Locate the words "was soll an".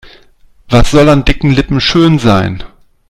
0.69-1.21